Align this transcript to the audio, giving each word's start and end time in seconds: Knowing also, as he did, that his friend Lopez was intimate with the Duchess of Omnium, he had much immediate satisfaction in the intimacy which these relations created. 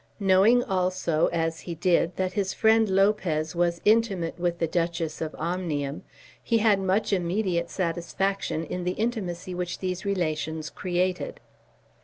Knowing 0.19 0.63
also, 0.63 1.27
as 1.27 1.59
he 1.59 1.75
did, 1.75 2.15
that 2.15 2.33
his 2.33 2.55
friend 2.55 2.89
Lopez 2.89 3.55
was 3.55 3.79
intimate 3.85 4.39
with 4.39 4.57
the 4.57 4.65
Duchess 4.65 5.21
of 5.21 5.35
Omnium, 5.37 6.01
he 6.41 6.57
had 6.57 6.79
much 6.79 7.13
immediate 7.13 7.69
satisfaction 7.69 8.63
in 8.63 8.83
the 8.83 8.93
intimacy 8.93 9.53
which 9.53 9.77
these 9.77 10.03
relations 10.03 10.71
created. 10.71 11.39